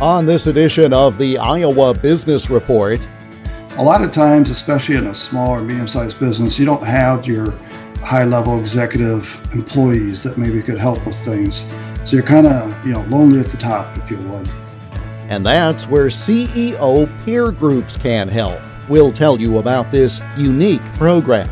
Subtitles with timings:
[0.00, 3.00] On this edition of the Iowa Business Report,
[3.78, 7.26] a lot of times, especially in a small or medium sized business, you don't have
[7.26, 7.52] your
[8.02, 11.64] high level executive employees that maybe could help with things.
[12.04, 14.46] So you're kind of, you know, lonely at the top, if you would.
[15.30, 18.60] And that's where CEO peer groups can help.
[18.90, 21.48] We'll tell you about this unique program.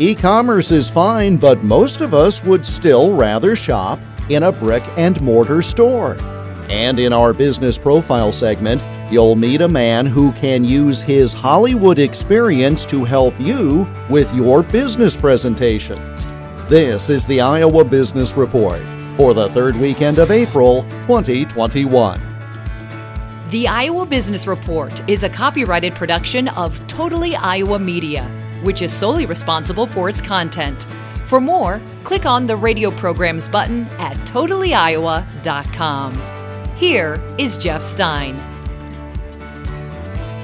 [0.00, 4.82] E commerce is fine, but most of us would still rather shop in a brick
[4.96, 6.16] and mortar store.
[6.70, 8.80] And in our business profile segment,
[9.10, 14.62] you'll meet a man who can use his Hollywood experience to help you with your
[14.62, 16.26] business presentations.
[16.68, 18.80] This is the Iowa Business Report
[19.16, 22.20] for the third weekend of April 2021.
[23.50, 28.22] The Iowa Business Report is a copyrighted production of Totally Iowa Media,
[28.62, 30.84] which is solely responsible for its content.
[31.24, 36.39] For more, click on the radio programs button at totallyiowa.com.
[36.80, 38.40] Here is Jeff Stein.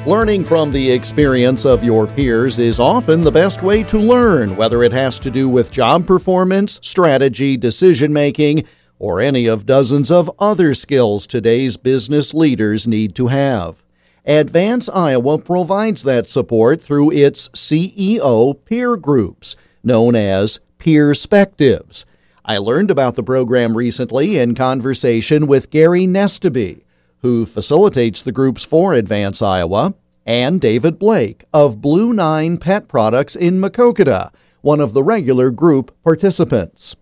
[0.05, 4.83] Learning from the experience of your peers is often the best way to learn, whether
[4.83, 8.67] it has to do with job performance, strategy, decision making,
[8.99, 13.83] or any of dozens of other skills today's business leaders need to have.
[14.27, 22.05] Advance Iowa provides that support through its CEO peer groups, known as Peerspectives.
[22.49, 26.85] I learned about the program recently in conversation with Gary Nestaby,
[27.19, 33.35] who facilitates the groups for Advance Iowa, and David Blake of Blue Nine Pet Products
[33.35, 36.95] in Maquoketa, one of the regular group participants.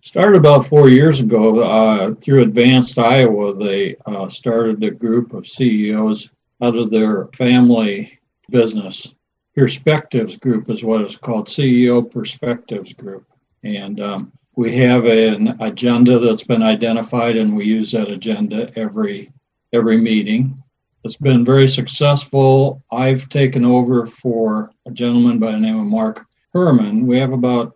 [0.00, 3.54] Started about four years ago uh, through Advanced Iowa.
[3.54, 6.30] They uh, started a group of CEOs
[6.62, 8.18] out of their family
[8.50, 9.14] business.
[9.56, 13.24] Peerspectives Group is what it's called, CEO Peerspectives Group.
[13.62, 19.32] And um, we have an agenda that's been identified and we use that agenda every
[19.72, 20.62] every meeting.
[21.02, 22.84] It's been very successful.
[22.92, 27.06] I've taken over for a gentleman by the name of mark herman.
[27.06, 27.72] We have about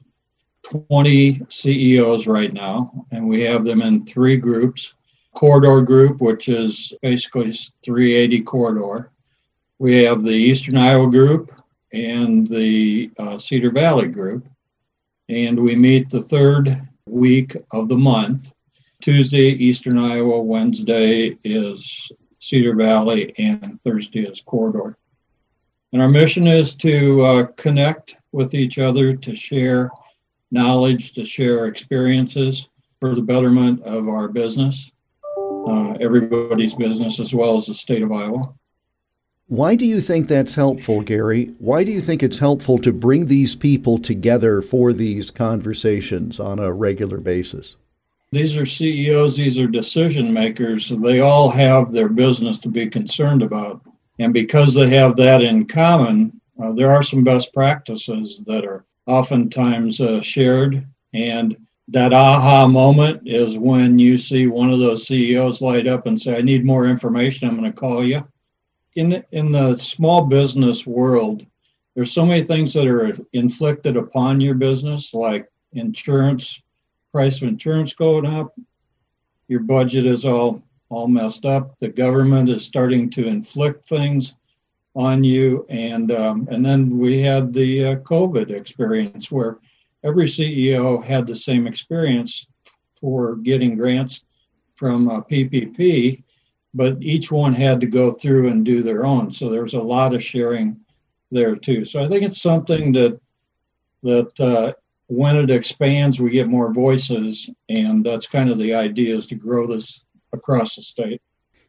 [0.64, 4.92] 20 ceos right now and we have them in three groups.
[5.32, 7.50] Corridor group which is basically
[7.82, 9.10] 380 corridor.
[9.78, 11.50] We have the eastern iowa group
[11.94, 14.47] and the uh, cedar valley group
[15.28, 18.52] and we meet the third week of the month.
[19.00, 24.96] Tuesday, Eastern Iowa, Wednesday is Cedar Valley, and Thursday is Corridor.
[25.92, 29.90] And our mission is to uh, connect with each other, to share
[30.50, 32.68] knowledge, to share experiences
[33.00, 34.91] for the betterment of our business,
[35.68, 38.52] uh, everybody's business, as well as the state of Iowa.
[39.49, 41.55] Why do you think that's helpful, Gary?
[41.59, 46.59] Why do you think it's helpful to bring these people together for these conversations on
[46.59, 47.77] a regular basis?
[48.33, 50.88] These are CEOs, these are decision makers.
[50.88, 53.83] They all have their business to be concerned about.
[54.19, 58.87] And because they have that in common, uh, there are some best practices that are
[59.06, 60.87] oftentimes uh, shared.
[61.12, 61.54] And
[61.88, 66.38] that aha moment is when you see one of those CEOs light up and say,
[66.38, 67.47] I need more information.
[67.47, 68.27] I'm going to call you
[68.94, 71.44] in in the small business world,
[71.94, 76.60] there's so many things that are inflicted upon your business, like insurance,
[77.12, 78.54] price of insurance going up,
[79.49, 81.78] your budget is all all messed up.
[81.78, 84.34] The government is starting to inflict things
[84.94, 89.59] on you, and um, and then we had the uh, COVID experience where
[90.03, 92.47] every CEO had the same experience
[93.00, 94.25] for getting grants
[94.77, 96.22] from uh, PPP,
[96.74, 99.32] but each one had to go through and do their own.
[99.32, 100.78] So there's a lot of sharing
[101.30, 101.84] there too.
[101.84, 103.18] So I think it's something that
[104.02, 104.72] that uh,
[105.06, 109.34] when it expands, we get more voices, and that's kind of the idea is to
[109.34, 111.22] grow this across the state.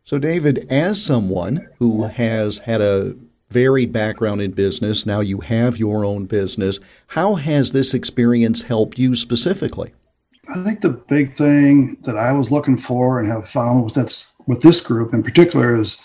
[0.03, 3.15] So, David, as someone who has had a
[3.49, 6.79] varied background in business, now you have your own business.
[7.07, 9.93] How has this experience helped you specifically?
[10.53, 14.27] I think the big thing that I was looking for and have found with this
[14.47, 15.97] with this group in particular is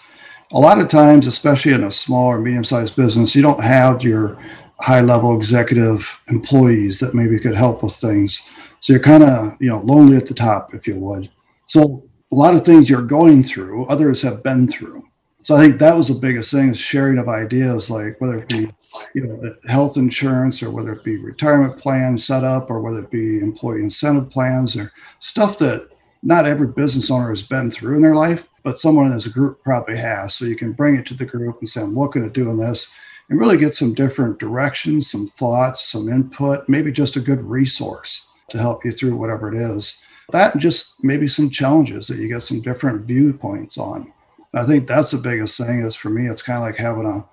[0.52, 4.02] a lot of times, especially in a small or medium sized business, you don't have
[4.02, 4.38] your
[4.80, 8.42] high level executive employees that maybe could help with things.
[8.80, 11.30] So you're kind of, you know, lonely at the top, if you would.
[11.66, 15.02] So a lot of things you're going through, others have been through.
[15.42, 18.48] So I think that was the biggest thing is sharing of ideas, like whether it
[18.48, 18.70] be,
[19.14, 23.10] you know, health insurance or whether it be retirement plan set up or whether it
[23.10, 25.88] be employee incentive plans or stuff that
[26.22, 29.62] not every business owner has been through in their life, but someone in this group
[29.62, 30.34] probably has.
[30.34, 32.88] So you can bring it to the group and say, I'm looking at doing this
[33.28, 38.26] and really get some different directions, some thoughts, some input, maybe just a good resource
[38.50, 39.96] to help you through whatever it is.
[40.32, 44.12] that and just maybe some challenges that you get some different viewpoints on.
[44.52, 47.24] I think that's the biggest thing is for me, it's kind of like having a,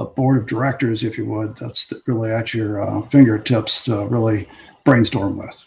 [0.00, 4.48] a board of directors, if you would, that's really at your uh, fingertips to really
[4.82, 5.64] brainstorm with.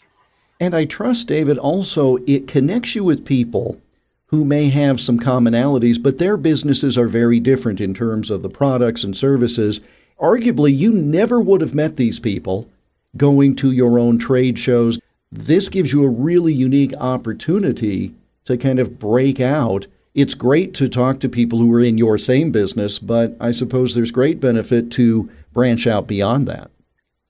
[0.60, 3.80] And I trust, David, also it connects you with people
[4.26, 8.50] who may have some commonalities, but their businesses are very different in terms of the
[8.50, 9.80] products and services.
[10.20, 12.68] Arguably, you never would have met these people
[13.16, 14.98] going to your own trade shows.
[15.32, 18.14] This gives you a really unique opportunity
[18.44, 19.86] to kind of break out
[20.18, 23.94] it's great to talk to people who are in your same business, but I suppose
[23.94, 26.72] there's great benefit to branch out beyond that.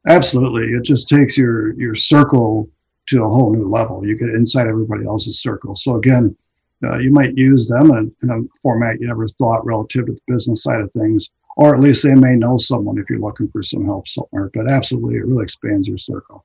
[0.07, 0.75] Absolutely.
[0.75, 2.71] It just takes your your circle
[3.09, 4.07] to a whole new level.
[4.07, 5.75] You get inside everybody else's circle.
[5.77, 6.37] So again,
[6.85, 10.33] uh, you might use them in, in, a format you never thought relative to the
[10.33, 13.63] business side of things, or at least they may know someone if you're looking for
[13.63, 14.51] some help somewhere.
[14.55, 16.45] But absolutely, it really expands your circle.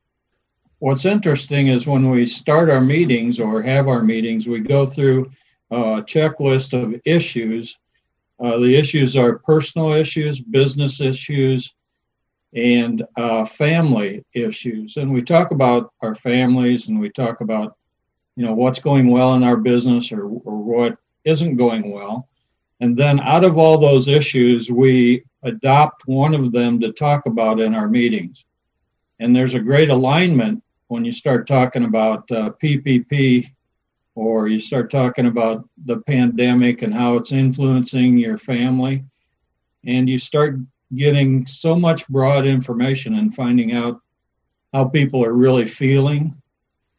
[0.79, 5.31] What's interesting is when we start our meetings or have our meetings, we go through
[5.71, 7.77] a checklist of issues.
[8.39, 11.73] Uh, the issues are personal issues, business issues,
[12.55, 14.97] and uh, family issues.
[14.97, 17.75] And we talk about our families and we talk about,
[18.35, 22.27] you know, what's going well in our business or, or what isn't going well.
[22.79, 27.59] And then out of all those issues, we adopt one of them to talk about
[27.59, 28.45] in our meetings.
[29.19, 33.49] And there's a great alignment when you start talking about uh, PPP
[34.15, 39.03] or you start talking about the pandemic and how it's influencing your family,
[39.85, 40.57] and you start
[40.95, 44.01] getting so much broad information and finding out
[44.73, 46.35] how people are really feeling.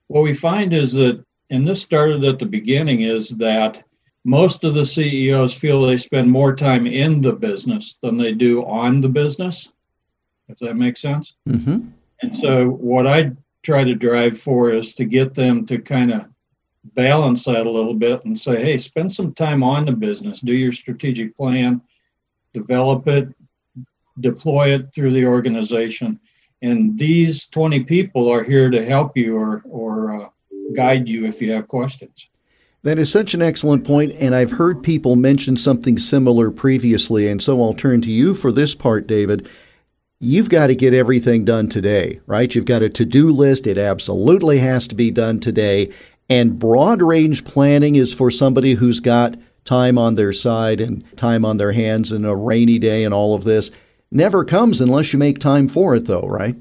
[0.07, 3.83] What we find is that, and this started at the beginning, is that
[4.25, 8.65] most of the CEOs feel they spend more time in the business than they do
[8.65, 9.69] on the business,
[10.49, 11.35] if that makes sense.
[11.49, 11.89] Mm-hmm.
[12.23, 13.33] And so, what I
[13.63, 16.25] try to drive for is to get them to kind of
[16.95, 20.53] balance that a little bit and say, hey, spend some time on the business, do
[20.55, 21.81] your strategic plan,
[22.53, 23.35] develop it,
[24.21, 26.19] deploy it through the organization.
[26.63, 30.29] And these 20 people are here to help you or, or uh,
[30.75, 32.29] guide you if you have questions.
[32.83, 37.43] That is such an excellent point, and I've heard people mention something similar previously, and
[37.43, 39.49] so I'll turn to you for this part, David.
[40.21, 42.55] You've got to get everything done today, right?
[42.55, 43.67] You've got a to do list.
[43.67, 45.93] It absolutely has to be done today.
[46.29, 51.45] And broad range planning is for somebody who's got time on their side and time
[51.45, 53.71] on their hands and a rainy day and all of this.
[54.15, 56.55] Never comes unless you make time for it, though, right?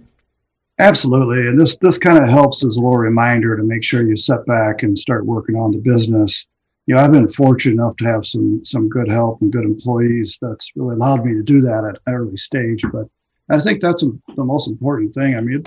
[0.80, 1.48] Absolutely.
[1.48, 4.44] And this this kind of helps as a little reminder to make sure you set
[4.48, 6.48] back and start working on the business.
[6.88, 10.40] You know, I've been fortunate enough to have some some good help and good employees
[10.42, 12.82] that's really allowed me to do that at an early stage.
[12.92, 13.08] But
[13.50, 15.36] I think that's the most important thing.
[15.36, 15.64] I mean,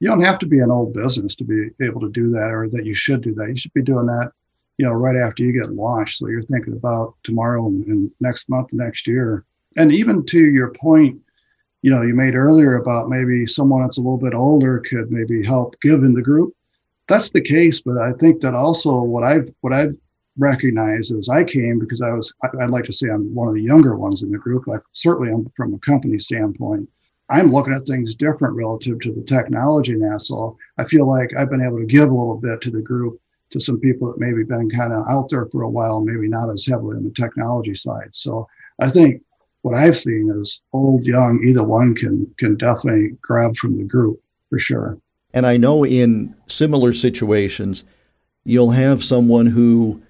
[0.00, 2.68] you don't have to be an old business to be able to do that or
[2.68, 3.48] that you should do that.
[3.48, 4.32] You should be doing that,
[4.76, 6.18] you know, right after you get launched.
[6.18, 9.46] So you're thinking about tomorrow and, and next month, next year.
[9.78, 11.18] And even to your point,
[11.82, 15.44] you know, you made earlier about maybe someone that's a little bit older could maybe
[15.44, 16.54] help give in the group.
[17.08, 19.96] That's the case, but I think that also what I've what I've
[20.38, 23.62] recognized as I came because I was I'd like to say I'm one of the
[23.62, 24.66] younger ones in the group.
[24.66, 26.88] Like certainly I'm from a company standpoint
[27.30, 29.96] I'm looking at things different relative to the technology.
[30.18, 33.20] So I feel like I've been able to give a little bit to the group
[33.50, 36.50] to some people that maybe been kind of out there for a while, maybe not
[36.50, 38.08] as heavily on the technology side.
[38.12, 38.48] So
[38.80, 39.22] I think
[39.62, 44.20] what I've seen is old, young, either one can can definitely grab from the group
[44.48, 44.98] for sure.
[45.32, 47.84] And I know in similar situations,
[48.44, 50.02] you'll have someone who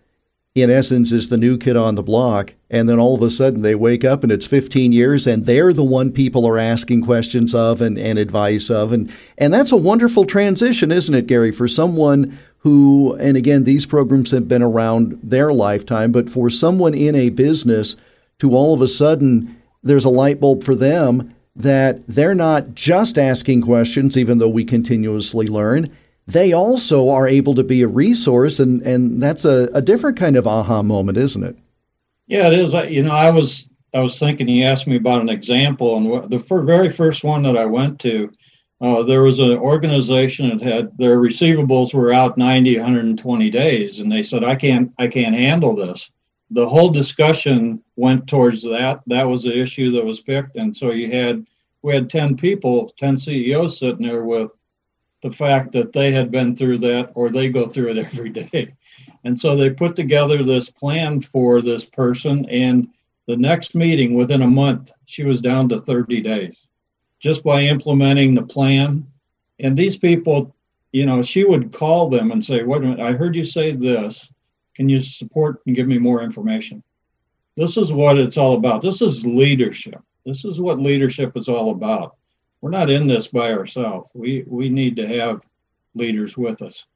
[0.55, 3.63] in essence is the new kid on the block and then all of a sudden
[3.63, 7.55] they wake up and it's 15 years and they're the one people are asking questions
[7.55, 11.69] of and, and advice of and and that's a wonderful transition isn't it gary for
[11.69, 17.15] someone who and again these programs have been around their lifetime but for someone in
[17.15, 17.95] a business
[18.41, 23.19] to all of a sudden there's a light bulb for them that they're not just
[23.19, 25.89] asking questions even though we continuously learn
[26.31, 30.37] they also are able to be a resource, and, and that's a, a different kind
[30.37, 31.57] of aha moment, isn't it?
[32.27, 32.73] Yeah, it is.
[32.89, 34.47] You know, I was I was thinking.
[34.47, 38.31] He asked me about an example, and the very first one that I went to,
[38.81, 44.11] uh, there was an organization that had their receivables were out 90, 120 days, and
[44.11, 46.11] they said, "I can't, I can't handle this."
[46.51, 49.01] The whole discussion went towards that.
[49.07, 51.47] That was the issue that was picked, and so you had
[51.83, 54.55] we had 10 people, 10 CEOs sitting there with
[55.23, 58.75] the fact that they had been through that or they go through it every day.
[59.25, 62.47] And so they put together this plan for this person.
[62.51, 62.89] And
[63.27, 66.67] the next meeting, within a month, she was down to 30 days
[67.19, 69.07] just by implementing the plan.
[69.59, 70.55] And these people
[70.93, 73.73] you know, she would call them and say, wait a minute, I heard you say
[73.73, 74.31] this.
[74.75, 76.83] Can you support and give me more information?
[77.57, 78.83] This is what it's all about.
[78.83, 80.01] This is leadership.
[80.25, 82.17] This is what leadership is all about.
[82.61, 84.09] We're not in this by ourselves.
[84.15, 85.43] We we need to have
[85.95, 86.87] leaders with us.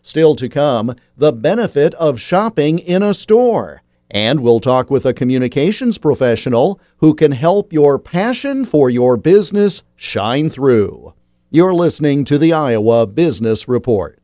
[0.01, 3.81] Still to come, the benefit of shopping in a store.
[4.11, 9.83] And we'll talk with a communications professional who can help your passion for your business
[9.95, 11.13] shine through.
[11.51, 14.18] You're listening to the Iowa Business Report.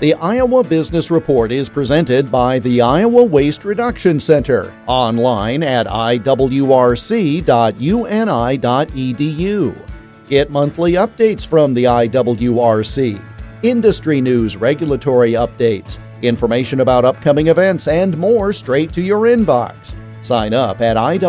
[0.00, 6.18] The Iowa Business Report is presented by the Iowa Waste Reduction Center online at iwrc.uni.edu.
[10.28, 13.20] Get monthly updates from the IWRC,
[13.64, 19.96] industry news, regulatory updates, information about upcoming events, and more straight to your inbox.
[20.24, 21.28] Sign up at iwrc.uni.edu.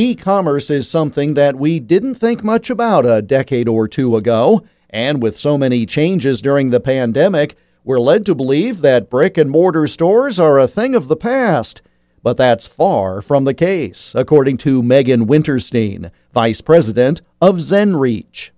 [0.00, 4.62] E commerce is something that we didn't think much about a decade or two ago,
[4.88, 9.50] and with so many changes during the pandemic, we're led to believe that brick and
[9.50, 11.82] mortar stores are a thing of the past.
[12.22, 18.50] But that's far from the case, according to Megan Winterstein, Vice President of ZenReach.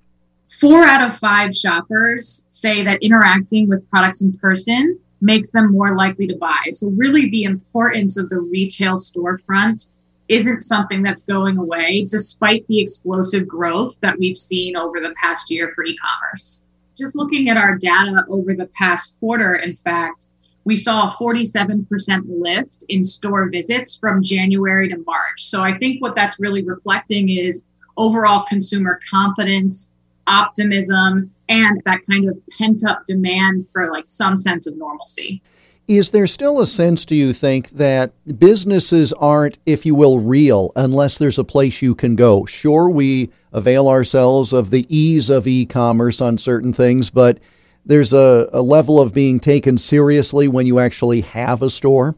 [0.61, 5.97] Four out of five shoppers say that interacting with products in person makes them more
[5.97, 6.65] likely to buy.
[6.73, 9.91] So, really, the importance of the retail storefront
[10.31, 15.51] isn't something that's going away despite the explosive growth that we've seen over the past
[15.51, 16.67] year for e-commerce.
[16.97, 20.27] Just looking at our data over the past quarter, in fact,
[20.65, 25.43] we saw a 47% lift in store visits from January to March.
[25.43, 29.97] So I think what that's really reflecting is overall consumer confidence,
[30.29, 35.43] optimism, and that kind of pent up demand for like some sense of normalcy.
[35.91, 40.71] Is there still a sense, do you think, that businesses aren't, if you will, real
[40.77, 42.47] unless there's a place you can go?
[42.47, 47.41] Sure, we avail ourselves of the ease of e commerce on certain things, but
[47.85, 52.15] there's a, a level of being taken seriously when you actually have a store?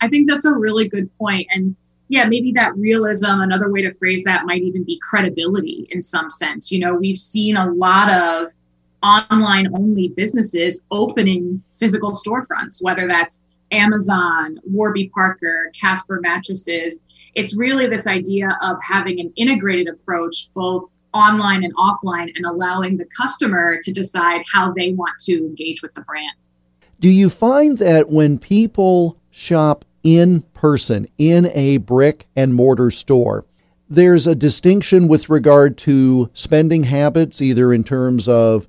[0.00, 1.46] I think that's a really good point.
[1.54, 1.76] And
[2.08, 6.30] yeah, maybe that realism, another way to phrase that might even be credibility in some
[6.30, 6.72] sense.
[6.72, 8.50] You know, we've seen a lot of
[9.02, 17.02] online only businesses opening physical storefronts, whether that's Amazon, Warby Parker, Casper mattresses.
[17.34, 22.96] It's really this idea of having an integrated approach, both online and offline, and allowing
[22.96, 26.50] the customer to decide how they want to engage with the brand.
[27.00, 33.44] Do you find that when people shop in person in a brick and mortar store,
[33.88, 38.68] there's a distinction with regard to spending habits, either in terms of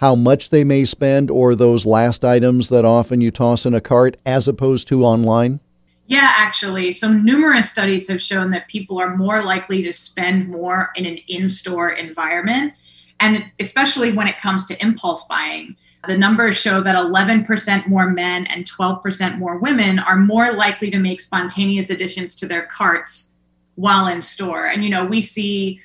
[0.00, 3.82] how much they may spend or those last items that often you toss in a
[3.82, 5.60] cart as opposed to online?
[6.06, 6.90] Yeah, actually.
[6.92, 11.18] So, numerous studies have shown that people are more likely to spend more in an
[11.28, 12.72] in store environment,
[13.20, 15.76] and especially when it comes to impulse buying.
[16.08, 20.98] The numbers show that 11% more men and 12% more women are more likely to
[20.98, 23.36] make spontaneous additions to their carts
[23.74, 24.66] while in store.
[24.66, 25.78] And, you know, we see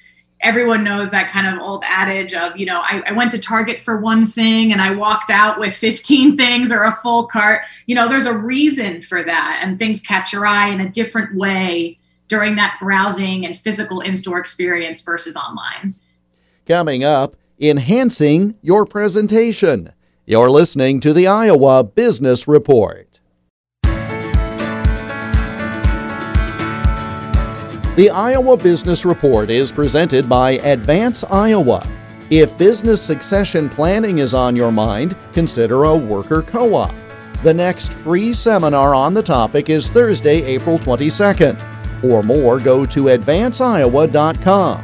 [0.45, 3.81] everyone knows that kind of old adage of, you know, I, I, went to Target
[3.81, 7.63] for one thing and I walked out with 15 things or a full cart.
[7.87, 11.35] You know, there's a reason for that, and things catch your eye in a different
[11.35, 11.97] way
[12.27, 15.95] during that browsing and physical in store experience versus online.
[16.67, 19.93] Coming up, enhancing your presentation.
[20.25, 23.14] You're listening to the Iowa Business Report.
[27.95, 31.87] The Iowa Business Report is presented by Advance Iowa.
[32.29, 36.93] If business succession planning is on your mind, consider a worker co op.
[37.41, 41.57] The next free seminar on the topic is Thursday, April 22nd.
[42.01, 44.83] For more, go to advanceiowa.com.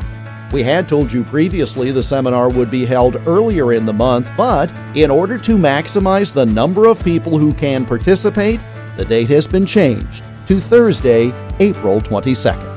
[0.53, 4.71] We had told you previously the seminar would be held earlier in the month, but
[4.95, 8.61] in order to maximize the number of people who can participate,
[8.95, 12.70] the date has been changed to Thursday, April 22nd.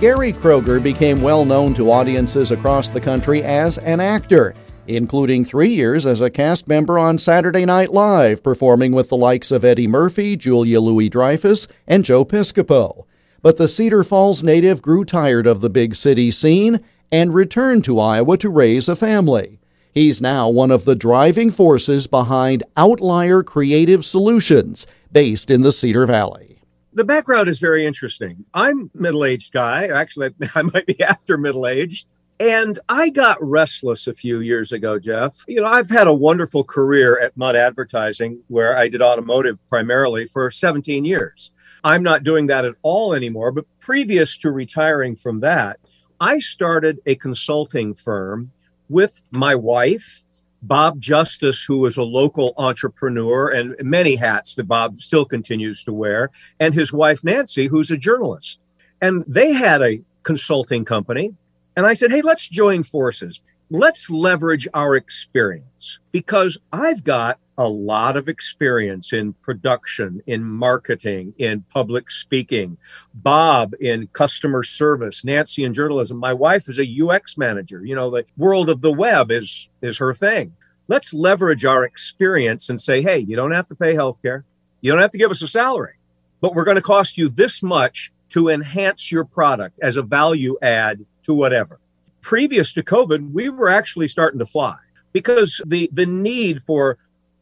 [0.00, 4.54] Gary Kroeger became well known to audiences across the country as an actor,
[4.86, 9.50] including three years as a cast member on Saturday Night Live, performing with the likes
[9.50, 13.06] of Eddie Murphy, Julia Louis Dreyfus, and Joe Piscopo.
[13.42, 16.78] But the Cedar Falls native grew tired of the big city scene
[17.10, 19.58] and returned to Iowa to raise a family.
[19.92, 26.06] He's now one of the driving forces behind Outlier Creative Solutions, based in the Cedar
[26.06, 26.57] Valley.
[26.92, 28.44] The background is very interesting.
[28.54, 29.88] I'm middle-aged guy.
[29.88, 32.06] Actually, I might be after middle-aged.
[32.40, 35.44] And I got restless a few years ago, Jeff.
[35.48, 40.26] You know, I've had a wonderful career at Mudd Advertising where I did automotive primarily
[40.26, 41.50] for 17 years.
[41.82, 45.80] I'm not doing that at all anymore, but previous to retiring from that,
[46.20, 48.52] I started a consulting firm
[48.88, 50.24] with my wife,
[50.62, 55.92] Bob Justice, who is a local entrepreneur and many hats that Bob still continues to
[55.92, 58.60] wear, and his wife, Nancy, who's a journalist.
[59.00, 61.34] And they had a consulting company
[61.78, 63.40] and I said, hey, let's join forces.
[63.70, 71.34] Let's leverage our experience because I've got a lot of experience in production, in marketing,
[71.38, 72.78] in public speaking.
[73.14, 76.16] Bob in customer service, Nancy in journalism.
[76.16, 77.84] My wife is a UX manager.
[77.84, 80.54] You know, the world of the web is is her thing.
[80.86, 84.44] Let's leverage our experience and say, hey, you don't have to pay healthcare.
[84.80, 85.96] You don't have to give us a salary,
[86.40, 90.56] but we're going to cost you this much to enhance your product as a value
[90.62, 91.80] add to whatever.
[92.20, 94.76] Previous to COVID, we were actually starting to fly
[95.12, 96.98] because the, the need for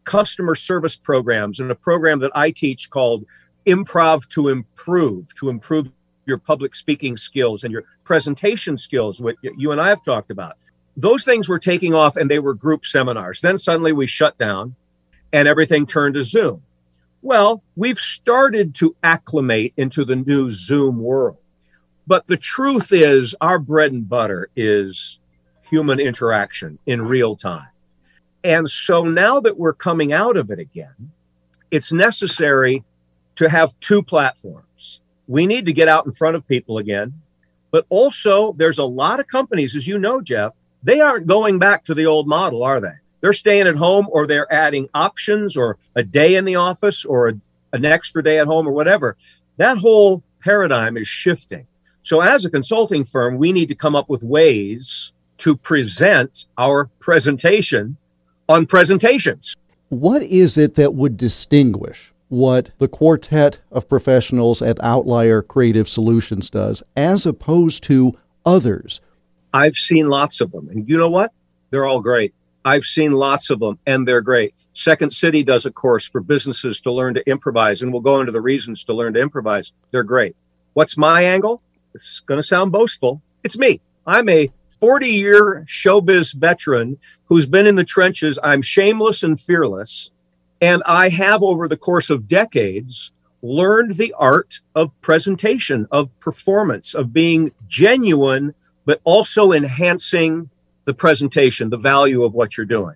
[0.07, 3.27] customer service programs and a program that I teach called
[3.67, 5.91] Improv to Improve, to improve
[6.25, 10.57] your public speaking skills and your presentation skills, what you and I have talked about.
[10.97, 13.41] Those things were taking off and they were group seminars.
[13.43, 14.75] Then suddenly we shut down
[15.33, 16.63] and everything turned to Zoom.
[17.21, 21.39] Well, we've started to acclimate into the new Zoom world.
[22.07, 25.19] But the truth is, our bread and butter is
[25.63, 27.69] human interaction in real time.
[28.45, 31.11] And so now that we're coming out of it again,
[31.71, 32.85] it's necessary
[33.37, 35.01] to have two platforms.
[35.27, 37.13] We need to get out in front of people again.
[37.71, 41.85] But also, there's a lot of companies, as you know, Jeff, they aren't going back
[41.85, 42.95] to the old model, are they?
[43.21, 47.29] They're staying at home or they're adding options or a day in the office or
[47.29, 47.35] a,
[47.73, 49.17] an extra day at home or whatever.
[49.57, 51.67] That whole paradigm is shifting.
[52.03, 56.87] So, as a consulting firm, we need to come up with ways to present our
[57.01, 57.97] presentation
[58.49, 59.57] on presentations.
[59.89, 66.51] What is it that would distinguish what the quartet of professionals at Outlier Creative Solutions
[66.51, 69.01] does as opposed to others?
[69.55, 70.69] I've seen lots of them.
[70.69, 71.33] And you know what?
[71.71, 72.35] They're all great.
[72.65, 74.55] I've seen lots of them and they're great.
[74.73, 78.31] Second City does a course for businesses to learn to improvise, and we'll go into
[78.31, 79.73] the reasons to learn to improvise.
[79.91, 80.37] They're great.
[80.75, 81.63] What's my angle?
[81.97, 83.23] it's going to sound boastful.
[83.43, 83.81] It's me.
[84.07, 84.51] I'm a
[84.81, 88.39] 40 year showbiz veteran who's been in the trenches.
[88.43, 90.11] I'm shameless and fearless.
[90.61, 93.13] And I have, over the course of decades,
[93.43, 100.49] learned the art of presentation, of performance, of being genuine, but also enhancing
[100.85, 102.95] the presentation, the value of what you're doing.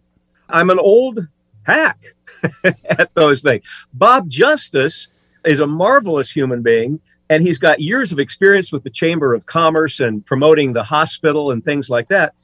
[0.48, 1.26] I'm an old
[1.64, 2.14] hack
[2.64, 3.64] at those things.
[3.92, 5.08] Bob Justice
[5.44, 9.46] is a marvelous human being and he's got years of experience with the Chamber of
[9.46, 12.34] Commerce and promoting the hospital and things like that.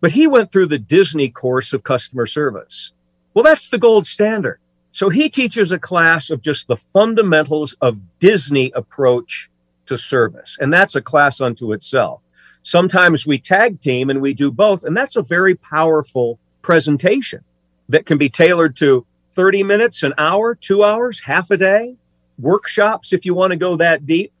[0.00, 2.92] But he went through the Disney course of customer service.
[3.34, 4.60] Well, that's the gold standard.
[4.92, 9.50] So he teaches a class of just the fundamentals of Disney approach
[9.86, 10.56] to service.
[10.60, 12.20] And that's a class unto itself.
[12.62, 14.84] Sometimes we tag team and we do both.
[14.84, 17.42] And that's a very powerful presentation
[17.88, 21.96] that can be tailored to 30 minutes, an hour, two hours, half a day
[22.38, 24.32] workshops if you want to go that deep.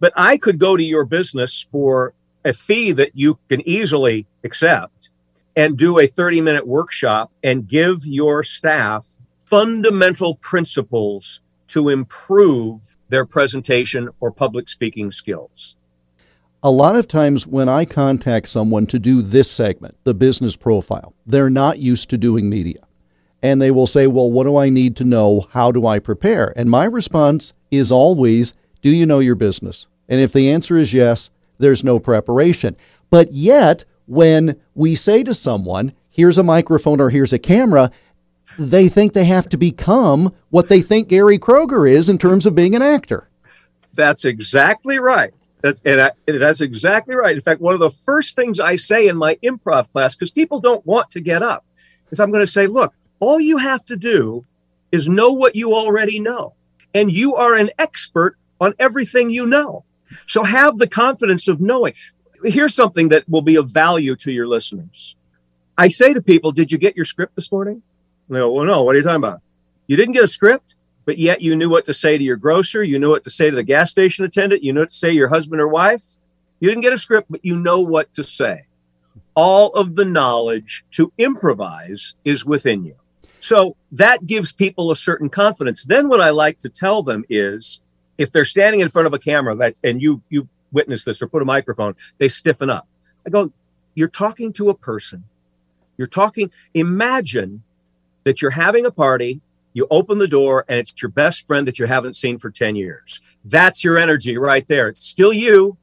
[0.00, 5.10] But I could go to your business for a fee that you can easily accept
[5.54, 9.06] and do a 30 minute workshop and give your staff
[9.44, 15.76] fundamental principles to improve their presentation or public speaking skills.
[16.62, 21.12] A lot of times when I contact someone to do this segment, the business profile,
[21.26, 22.78] they're not used to doing media
[23.42, 25.48] and they will say, Well, what do I need to know?
[25.50, 26.52] How do I prepare?
[26.56, 29.86] And my response is always, Do you know your business?
[30.08, 32.76] And if the answer is yes, there's no preparation.
[33.10, 37.90] But yet, when we say to someone, Here's a microphone or here's a camera,
[38.58, 42.54] they think they have to become what they think Gary Kroeger is in terms of
[42.54, 43.28] being an actor.
[43.94, 45.32] That's exactly right.
[45.62, 47.34] That's, and I, that's exactly right.
[47.34, 50.60] In fact, one of the first things I say in my improv class, because people
[50.60, 51.64] don't want to get up,
[52.10, 54.44] is I'm going to say, look, all you have to do
[54.90, 56.54] is know what you already know.
[56.92, 59.84] And you are an expert on everything you know.
[60.26, 61.94] So have the confidence of knowing.
[62.42, 65.14] Here's something that will be of value to your listeners.
[65.78, 67.80] I say to people, Did you get your script this morning?
[68.28, 68.82] They go, Well, no.
[68.82, 69.40] What are you talking about?
[69.86, 72.82] You didn't get a script, but yet you knew what to say to your grocer.
[72.82, 74.64] You knew what to say to the gas station attendant.
[74.64, 76.02] You knew what to say to your husband or wife.
[76.58, 78.66] You didn't get a script, but you know what to say.
[79.34, 82.96] all of the knowledge to improvise is within you.
[83.42, 85.82] So that gives people a certain confidence.
[85.82, 87.80] Then what I like to tell them is
[88.16, 91.26] if they're standing in front of a camera that and you you've witnessed this or
[91.26, 92.86] put a microphone, they stiffen up.
[93.26, 93.52] I go,
[93.94, 95.24] you're talking to a person.
[95.98, 97.64] You're talking, imagine
[98.22, 99.40] that you're having a party,
[99.72, 102.76] you open the door, and it's your best friend that you haven't seen for 10
[102.76, 103.20] years.
[103.44, 104.86] That's your energy right there.
[104.86, 105.76] It's still you,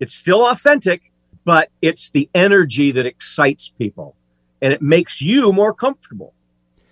[0.00, 1.10] it's still authentic,
[1.46, 4.16] but it's the energy that excites people
[4.60, 6.34] and it makes you more comfortable.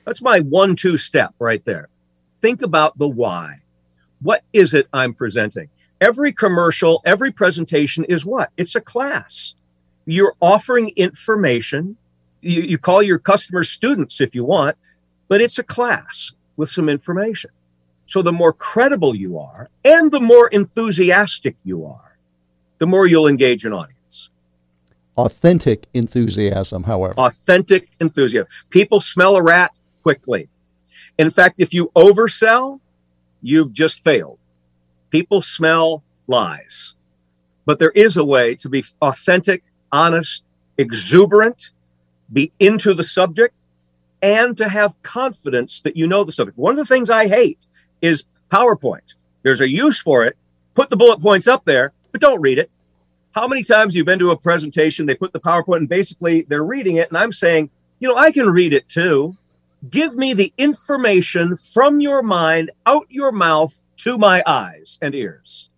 [0.09, 1.91] That's my one two step right there.
[2.41, 3.59] Think about the why.
[4.23, 5.69] What is it I'm presenting?
[6.01, 8.51] Every commercial, every presentation is what?
[8.57, 9.55] It's a class.
[10.07, 11.99] You're offering information.
[12.41, 14.79] You, you call your customers students if you want,
[15.29, 17.51] but it's a class with some information.
[18.07, 22.17] So the more credible you are and the more enthusiastic you are,
[22.79, 24.31] the more you'll engage an audience.
[25.19, 27.13] Authentic enthusiasm, however.
[27.19, 28.49] Authentic enthusiasm.
[28.71, 30.49] People smell a rat quickly.
[31.19, 32.81] In fact, if you oversell,
[33.43, 34.39] you've just failed.
[35.11, 36.95] People smell lies.
[37.67, 40.45] But there is a way to be authentic, honest,
[40.79, 41.73] exuberant,
[42.33, 43.55] be into the subject,
[44.23, 46.57] and to have confidence that you know the subject.
[46.57, 47.67] One of the things I hate
[48.01, 49.15] is PowerPoint.
[49.43, 50.39] There's a use for it.
[50.75, 52.71] Put the bullet points up there, but don't read it.
[53.33, 56.65] How many times you've been to a presentation, they put the PowerPoint and basically they're
[56.65, 57.69] reading it, and I'm saying,
[58.01, 59.37] you know, I can read it too.
[59.89, 65.71] Give me the information from your mind, out your mouth, to my eyes and ears.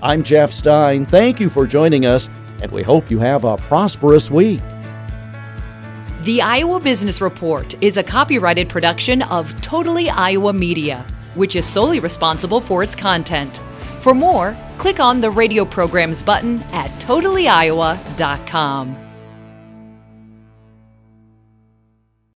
[0.01, 1.05] I'm Jeff Stein.
[1.05, 2.29] Thank you for joining us,
[2.61, 4.61] and we hope you have a prosperous week.
[6.23, 11.99] The Iowa Business Report is a copyrighted production of Totally Iowa Media, which is solely
[11.99, 13.57] responsible for its content.
[13.99, 19.10] For more, click on the radio programs button at totallyiowa.com.